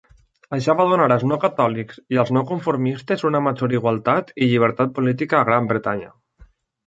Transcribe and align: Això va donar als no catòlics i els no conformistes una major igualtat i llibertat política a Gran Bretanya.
Això 0.55 0.73
va 0.77 0.85
donar 0.91 1.03
als 1.15 1.25
no 1.31 1.37
catòlics 1.41 1.99
i 2.15 2.19
els 2.23 2.31
no 2.37 2.43
conformistes 2.53 3.25
una 3.29 3.43
major 3.49 3.75
igualtat 3.79 4.33
i 4.45 4.49
llibertat 4.53 4.95
política 5.01 5.41
a 5.41 5.45
Gran 5.51 5.69
Bretanya. 5.73 6.11